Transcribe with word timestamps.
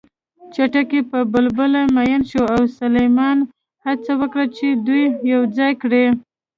چتکي 0.53 1.01
په 1.09 1.19
بلبله 1.31 1.81
مین 1.95 2.21
شو 2.29 2.43
او 2.55 2.61
سلیمان 2.79 3.37
ع 3.45 3.47
هڅه 3.85 4.13
وکړه 4.21 4.45
چې 4.57 4.67
دوی 4.87 5.03
یوځای 5.33 5.71
کړي 5.81 6.05